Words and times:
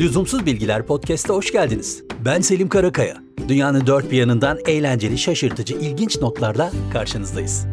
Lüzumsuz 0.00 0.46
Bilgiler 0.46 0.86
Podcast'a 0.86 1.34
hoş 1.34 1.52
geldiniz. 1.52 2.04
Ben 2.24 2.40
Selim 2.40 2.68
Karakaya. 2.68 3.16
Dünyanın 3.48 3.86
dört 3.86 4.10
bir 4.10 4.16
yanından 4.16 4.58
eğlenceli, 4.66 5.18
şaşırtıcı, 5.18 5.74
ilginç 5.74 6.20
notlarla 6.20 6.72
karşınızdayız. 6.92 7.66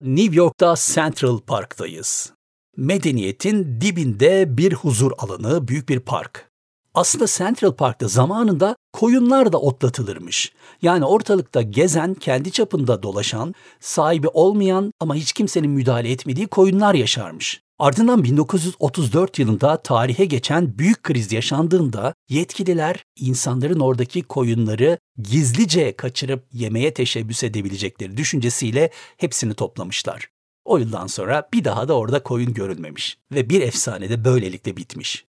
New 0.00 0.36
York'ta 0.36 0.74
Central 0.94 1.38
Park'tayız. 1.38 2.32
Medeniyetin 2.76 3.80
dibinde 3.80 4.56
bir 4.56 4.72
huzur 4.72 5.12
alanı, 5.18 5.68
büyük 5.68 5.88
bir 5.88 6.00
park. 6.00 6.51
Aslında 6.94 7.26
Central 7.26 7.72
Park'ta 7.72 8.08
zamanında 8.08 8.76
koyunlar 8.92 9.52
da 9.52 9.60
otlatılırmış. 9.60 10.52
Yani 10.82 11.04
ortalıkta 11.04 11.62
gezen, 11.62 12.14
kendi 12.14 12.50
çapında 12.50 13.02
dolaşan, 13.02 13.54
sahibi 13.80 14.28
olmayan 14.28 14.92
ama 15.00 15.14
hiç 15.14 15.32
kimsenin 15.32 15.70
müdahale 15.70 16.10
etmediği 16.10 16.46
koyunlar 16.46 16.94
yaşarmış. 16.94 17.62
Ardından 17.78 18.24
1934 18.24 19.38
yılında 19.38 19.76
tarihe 19.76 20.24
geçen 20.24 20.78
büyük 20.78 21.02
kriz 21.02 21.32
yaşandığında 21.32 22.14
yetkililer 22.28 23.04
insanların 23.16 23.80
oradaki 23.80 24.22
koyunları 24.22 24.98
gizlice 25.22 25.96
kaçırıp 25.96 26.44
yemeye 26.52 26.94
teşebbüs 26.94 27.44
edebilecekleri 27.44 28.16
düşüncesiyle 28.16 28.90
hepsini 29.16 29.54
toplamışlar. 29.54 30.28
O 30.64 30.78
yıldan 30.78 31.06
sonra 31.06 31.48
bir 31.52 31.64
daha 31.64 31.88
da 31.88 31.94
orada 31.94 32.22
koyun 32.22 32.54
görülmemiş 32.54 33.18
ve 33.32 33.50
bir 33.50 33.60
efsane 33.60 34.10
de 34.10 34.24
böylelikle 34.24 34.76
bitmiş. 34.76 35.24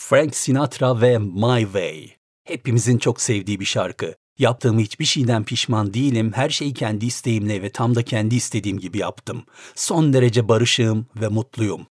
Frank 0.00 0.36
Sinatra 0.36 1.00
ve 1.00 1.18
My 1.18 1.62
Way. 1.62 2.10
Hepimizin 2.44 2.98
çok 2.98 3.20
sevdiği 3.20 3.60
bir 3.60 3.64
şarkı. 3.64 4.14
Yaptığım 4.38 4.78
hiçbir 4.78 5.04
şeyden 5.04 5.44
pişman 5.44 5.94
değilim. 5.94 6.32
Her 6.34 6.50
şeyi 6.50 6.74
kendi 6.74 7.06
isteğimle 7.06 7.62
ve 7.62 7.70
tam 7.70 7.94
da 7.94 8.02
kendi 8.02 8.34
istediğim 8.34 8.78
gibi 8.78 8.98
yaptım. 8.98 9.44
Son 9.74 10.12
derece 10.12 10.48
barışığım 10.48 11.06
ve 11.20 11.28
mutluyum. 11.28 11.86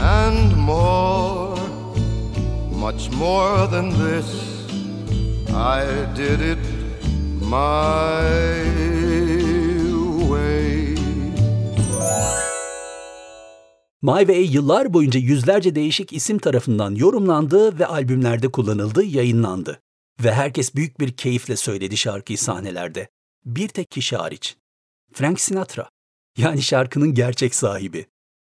And 0.00 0.52
more, 0.56 1.60
much 2.80 3.10
more 3.18 3.70
than 3.70 3.90
this, 3.90 4.26
I 5.50 5.86
did 6.16 6.40
it 6.40 6.58
my 7.50 8.85
My 14.06 14.18
Way 14.18 14.54
yıllar 14.54 14.94
boyunca 14.94 15.20
yüzlerce 15.20 15.74
değişik 15.74 16.12
isim 16.12 16.38
tarafından 16.38 16.94
yorumlandı 16.94 17.78
ve 17.78 17.86
albümlerde 17.86 18.48
kullanıldı, 18.48 19.04
yayınlandı. 19.04 19.80
Ve 20.24 20.32
herkes 20.32 20.74
büyük 20.74 21.00
bir 21.00 21.12
keyifle 21.12 21.56
söyledi 21.56 21.96
şarkıyı 21.96 22.38
sahnelerde. 22.38 23.08
Bir 23.44 23.68
tek 23.68 23.90
kişi 23.90 24.16
hariç. 24.16 24.56
Frank 25.12 25.40
Sinatra. 25.40 25.88
Yani 26.38 26.62
şarkının 26.62 27.14
gerçek 27.14 27.54
sahibi. 27.54 28.06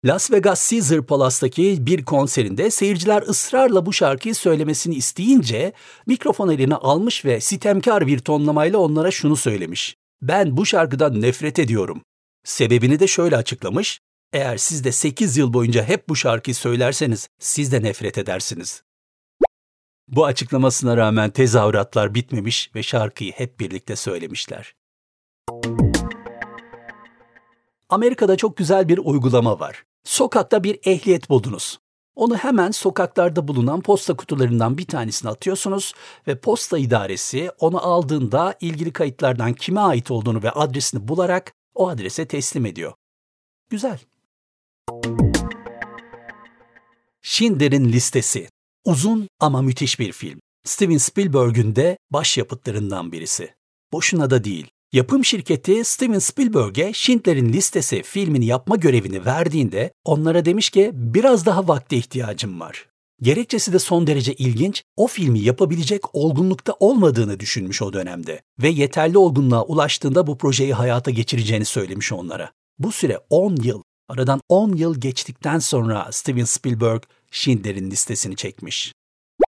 Las 0.05 0.31
Vegas 0.31 0.71
Caesar 0.71 1.05
Palace'daki 1.05 1.85
bir 1.85 2.05
konserinde 2.05 2.71
seyirciler 2.71 3.21
ısrarla 3.21 3.85
bu 3.85 3.93
şarkıyı 3.93 4.35
söylemesini 4.35 4.95
isteyince 4.95 5.73
mikrofon 6.07 6.49
eline 6.49 6.75
almış 6.75 7.25
ve 7.25 7.41
sitemkar 7.41 8.07
bir 8.07 8.19
tonlamayla 8.19 8.79
onlara 8.79 9.11
şunu 9.11 9.35
söylemiş. 9.35 9.95
Ben 10.21 10.57
bu 10.57 10.65
şarkıdan 10.65 11.21
nefret 11.21 11.59
ediyorum. 11.59 12.01
Sebebini 12.43 12.99
de 12.99 13.07
şöyle 13.07 13.37
açıklamış. 13.37 13.99
Eğer 14.33 14.57
siz 14.57 14.83
de 14.83 14.91
8 14.91 15.37
yıl 15.37 15.53
boyunca 15.53 15.83
hep 15.83 16.09
bu 16.09 16.15
şarkıyı 16.15 16.55
söylerseniz 16.55 17.29
siz 17.39 17.71
de 17.71 17.83
nefret 17.83 18.17
edersiniz. 18.17 18.83
Bu 20.07 20.25
açıklamasına 20.25 20.97
rağmen 20.97 21.29
tezahüratlar 21.29 22.15
bitmemiş 22.15 22.71
ve 22.75 22.83
şarkıyı 22.83 23.31
hep 23.31 23.59
birlikte 23.59 23.95
söylemişler. 23.95 24.75
Amerika'da 27.89 28.37
çok 28.37 28.57
güzel 28.57 28.89
bir 28.89 28.97
uygulama 28.97 29.59
var. 29.59 29.83
Sokakta 30.03 30.63
bir 30.63 30.79
ehliyet 30.85 31.29
buldunuz. 31.29 31.79
Onu 32.15 32.37
hemen 32.37 32.71
sokaklarda 32.71 33.47
bulunan 33.47 33.81
posta 33.81 34.15
kutularından 34.15 34.77
bir 34.77 34.85
tanesine 34.85 35.31
atıyorsunuz 35.31 35.93
ve 36.27 36.39
posta 36.39 36.77
idaresi 36.77 37.51
onu 37.59 37.85
aldığında 37.87 38.55
ilgili 38.61 38.93
kayıtlardan 38.93 39.53
kime 39.53 39.79
ait 39.79 40.11
olduğunu 40.11 40.43
ve 40.43 40.51
adresini 40.51 41.07
bularak 41.07 41.53
o 41.75 41.89
adrese 41.89 42.27
teslim 42.27 42.65
ediyor. 42.65 42.93
Güzel. 43.69 43.99
Schindler'in 47.31 47.91
Listesi 47.91 48.49
Uzun 48.85 49.27
ama 49.39 49.61
müthiş 49.61 49.99
bir 49.99 50.11
film. 50.11 50.39
Steven 50.65 50.97
Spielberg'ün 50.97 51.75
de 51.75 51.97
başyapıtlarından 52.09 53.11
birisi. 53.11 53.53
Boşuna 53.93 54.29
da 54.29 54.43
değil. 54.43 54.67
Yapım 54.93 55.25
şirketi 55.25 55.85
Steven 55.85 56.19
Spielberg'e 56.19 56.93
Schindler'in 56.93 57.53
Listesi 57.53 58.03
filmini 58.03 58.45
yapma 58.45 58.75
görevini 58.75 59.25
verdiğinde 59.25 59.91
onlara 60.05 60.45
demiş 60.45 60.69
ki 60.69 60.91
biraz 60.93 61.45
daha 61.45 61.67
vakte 61.67 61.97
ihtiyacım 61.97 62.59
var. 62.59 62.87
Gerekçesi 63.21 63.73
de 63.73 63.79
son 63.79 64.07
derece 64.07 64.33
ilginç, 64.33 64.83
o 64.97 65.07
filmi 65.07 65.39
yapabilecek 65.39 66.15
olgunlukta 66.15 66.73
olmadığını 66.79 67.39
düşünmüş 67.39 67.81
o 67.81 67.93
dönemde 67.93 68.41
ve 68.61 68.69
yeterli 68.69 69.17
olgunluğa 69.17 69.63
ulaştığında 69.63 70.27
bu 70.27 70.37
projeyi 70.37 70.73
hayata 70.73 71.11
geçireceğini 71.11 71.65
söylemiş 71.65 72.11
onlara. 72.11 72.51
Bu 72.79 72.91
süre 72.91 73.19
10 73.29 73.55
yıl. 73.55 73.81
Aradan 74.09 74.41
10 74.49 74.75
yıl 74.75 74.99
geçtikten 74.99 75.59
sonra 75.59 76.07
Steven 76.11 76.43
Spielberg 76.43 77.03
Schindler'in 77.31 77.91
listesini 77.91 78.35
çekmiş. 78.35 78.93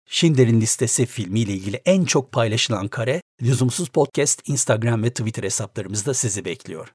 Schindler'in 0.06 0.60
listesi 0.60 1.06
filmiyle 1.06 1.52
ilgili 1.52 1.82
en 1.84 2.04
çok 2.04 2.32
paylaşılan 2.32 2.88
kare, 2.88 3.22
lüzumsuz 3.42 3.88
podcast 3.88 4.48
Instagram 4.48 5.02
ve 5.02 5.10
Twitter 5.10 5.42
hesaplarımızda 5.42 6.14
sizi 6.14 6.44
bekliyor. 6.44 6.92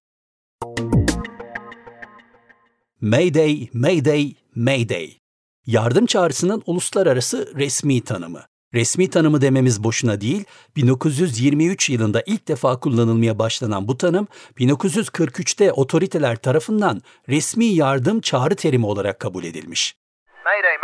Mayday, 3.02 3.68
Mayday, 3.74 4.34
Mayday. 4.56 5.18
Yardım 5.66 6.06
çağrısının 6.06 6.64
uluslararası 6.66 7.54
resmi 7.56 8.02
tanımı. 8.02 8.46
Resmi 8.74 9.10
tanımı 9.10 9.42
dememiz 9.42 9.84
boşuna 9.84 10.22
değil, 10.22 10.44
1923 10.76 11.90
yılında 11.90 12.24
ilk 12.26 12.48
defa 12.48 12.80
kullanılmaya 12.80 13.40
başlanan 13.40 13.88
bu 13.88 13.98
tanım, 13.98 14.28
1943'te 14.58 15.72
otoriteler 15.72 16.36
tarafından 16.36 17.02
resmi 17.30 17.66
yardım 17.66 18.22
çağrı 18.22 18.56
terimi 18.56 18.86
olarak 18.86 19.20
kabul 19.20 19.44
edilmiş. 19.44 19.99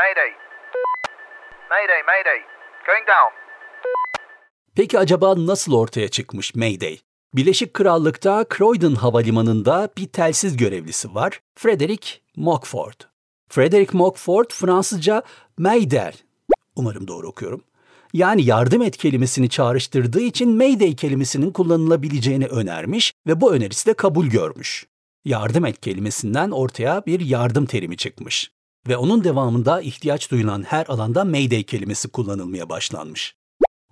Mayday, 0.05 0.31
mayday. 1.69 2.01
Mayday. 2.07 2.39
Going 2.87 3.07
down. 3.07 3.31
Peki 4.75 4.99
acaba 4.99 5.45
nasıl 5.45 5.73
ortaya 5.73 6.07
çıkmış 6.07 6.55
Mayday? 6.55 6.97
Birleşik 7.33 7.73
Krallık'ta 7.73 8.45
Croydon 8.57 8.95
Havalimanı'nda 8.95 9.89
bir 9.97 10.07
telsiz 10.07 10.57
görevlisi 10.57 11.15
var, 11.15 11.39
Frederick 11.55 12.09
Mockford. 12.35 12.93
Frederick 13.49 13.97
Mockford 13.97 14.45
Fransızca 14.49 15.23
Mayday, 15.57 16.11
umarım 16.75 17.07
doğru 17.07 17.27
okuyorum, 17.27 17.63
yani 18.13 18.45
yardım 18.45 18.81
et 18.81 18.97
kelimesini 18.97 19.49
çağrıştırdığı 19.49 20.21
için 20.21 20.57
Mayday 20.57 20.95
kelimesinin 20.95 21.51
kullanılabileceğini 21.51 22.45
önermiş 22.45 23.13
ve 23.27 23.41
bu 23.41 23.53
önerisi 23.53 23.87
de 23.87 23.93
kabul 23.93 24.25
görmüş. 24.25 24.87
Yardım 25.25 25.65
et 25.65 25.81
kelimesinden 25.81 26.51
ortaya 26.51 27.05
bir 27.05 27.19
yardım 27.19 27.65
terimi 27.65 27.97
çıkmış 27.97 28.55
ve 28.87 28.97
onun 28.97 29.23
devamında 29.23 29.81
ihtiyaç 29.81 30.31
duyulan 30.31 30.63
her 30.63 30.85
alanda 30.85 31.25
Mayday 31.25 31.63
kelimesi 31.63 32.07
kullanılmaya 32.07 32.69
başlanmış. 32.69 33.35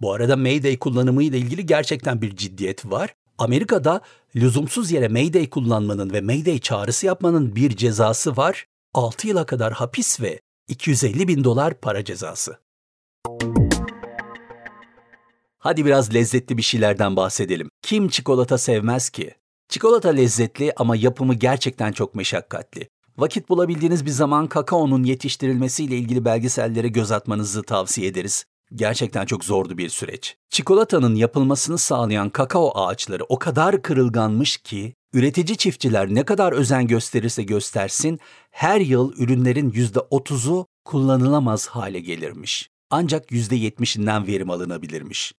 Bu 0.02 0.14
arada 0.14 0.36
Mayday 0.36 0.80
kullanımı 0.80 1.24
ile 1.24 1.38
ilgili 1.38 1.66
gerçekten 1.66 2.22
bir 2.22 2.36
ciddiyet 2.36 2.86
var. 2.86 3.14
Amerika'da 3.38 4.02
lüzumsuz 4.36 4.92
yere 4.92 5.08
Mayday 5.08 5.50
kullanmanın 5.50 6.14
ve 6.14 6.22
Mayday 6.22 6.59
çağrısı 6.59 7.06
yapmanın 7.06 7.56
bir 7.56 7.76
cezası 7.76 8.38
var. 8.38 8.66
6 8.94 9.28
yıla 9.28 9.46
kadar 9.46 9.74
hapis 9.74 10.22
ve 10.22 10.40
250 10.68 11.28
bin 11.28 11.44
dolar 11.44 11.74
para 11.74 12.04
cezası. 12.06 12.60
Hadi 15.60 15.86
biraz 15.86 16.14
lezzetli 16.14 16.58
bir 16.58 16.62
şeylerden 16.62 17.16
bahsedelim. 17.16 17.69
Kim 17.81 18.07
çikolata 18.07 18.57
sevmez 18.57 19.10
ki? 19.10 19.36
Çikolata 19.69 20.10
lezzetli 20.10 20.74
ama 20.78 20.96
yapımı 20.96 21.34
gerçekten 21.34 21.92
çok 21.92 22.16
meşakkatli. 22.16 22.89
Vakit 23.18 23.50
bulabildiğiniz 23.50 24.06
bir 24.06 24.12
zaman 24.12 24.48
kakaonun 24.48 25.04
yetiştirilmesiyle 25.04 25.98
ilgili 25.98 26.25
belgesellere 26.25 26.88
göz 26.88 27.12
atmanızı 27.12 27.63
tavsiye 27.63 28.07
ederiz. 28.07 28.45
Gerçekten 28.75 29.25
çok 29.25 29.45
zordu 29.45 29.77
bir 29.77 29.89
süreç. 29.89 30.38
Çikolatanın 30.50 31.15
yapılmasını 31.15 31.77
sağlayan 31.77 32.30
kakao 32.30 32.71
ağaçları 32.77 33.24
o 33.30 33.39
kadar 33.39 33.81
kırılganmış 33.81 34.57
ki 34.57 34.94
üretici 35.13 35.57
çiftçiler 35.57 36.15
ne 36.15 36.24
kadar 36.24 36.54
özen 36.54 36.88
gösterirse 36.88 37.44
göstersin 37.44 38.19
her 38.51 38.81
yıl 38.81 39.13
ürünlerin 39.18 39.71
%30'u 39.71 40.65
kullanılamaz 40.86 41.68
hale 41.68 42.00
gelirmiş. 42.00 42.69
Ancak 42.89 43.31
%70'inden 43.31 44.27
verim 44.27 44.50
alınabilirmiş. 44.50 45.33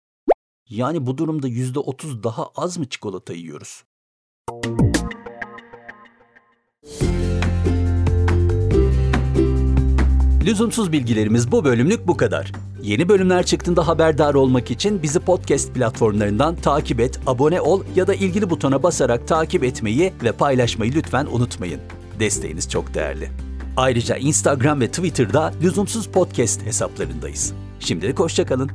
Yani 0.70 1.06
bu 1.06 1.18
durumda 1.18 1.48
%30 1.48 2.24
daha 2.24 2.48
az 2.56 2.78
mı 2.78 2.86
çikolata 2.90 3.34
yiyoruz? 3.34 3.84
Lüzumsuz 10.46 10.92
bilgilerimiz 10.92 11.52
bu 11.52 11.66
bölümlük 11.66 12.08
bu 12.08 12.18
kadar. 12.18 12.52
Yeni 12.82 13.10
bölümler 13.10 13.46
çıktığında 13.46 13.88
haberdar 13.88 14.34
olmak 14.34 14.72
için 14.72 15.04
bizi 15.04 15.20
podcast 15.20 15.74
platformlarından 15.74 16.56
takip 16.56 17.00
et, 17.00 17.20
abone 17.28 17.62
ol 17.62 17.84
ya 17.96 18.08
da 18.08 18.14
ilgili 18.14 18.50
butona 18.50 18.84
basarak 18.84 19.28
takip 19.28 19.64
etmeyi 19.64 20.14
ve 20.24 20.32
paylaşmayı 20.32 20.94
lütfen 20.94 21.28
unutmayın. 21.32 21.80
Desteğiniz 22.20 22.70
çok 22.70 22.94
değerli. 22.94 23.30
Ayrıca 23.78 24.16
Instagram 24.16 24.82
ve 24.82 24.88
Twitter'da 24.88 25.54
Lüzumsuz 25.62 26.08
Podcast 26.08 26.66
hesaplarındayız. 26.66 27.54
Şimdilik 27.80 28.20
hoşçakalın. 28.20 28.72